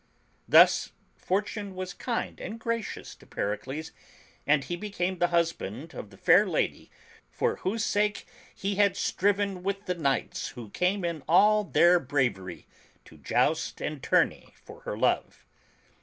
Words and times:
Thus 0.49 0.93
Fortune 1.15 1.75
was 1.75 1.93
kind 1.93 2.39
and 2.41 2.59
gracious 2.59 3.13
to 3.13 3.27
Pericles, 3.27 3.91
and 4.47 4.63
he 4.63 4.75
became 4.75 5.19
the 5.19 5.27
husband 5.27 5.93
of 5.93 6.09
the 6.09 6.17
fair 6.17 6.47
lady 6.47 6.89
for 7.29 7.57
whose 7.57 7.85
sake 7.85 8.25
he 8.55 8.77
had 8.77 8.97
striven 8.97 9.61
with 9.61 9.85
the 9.85 9.93
knights 9.93 10.47
who 10.57 10.71
came 10.71 11.05
in 11.05 11.21
all 11.27 11.63
their 11.63 11.99
bravery 11.99 12.65
to 13.05 13.17
joust 13.19 13.79
and 13.79 14.01
tourney 14.01 14.51
for 14.65 14.79
her 14.81 14.97
love. 14.97 15.45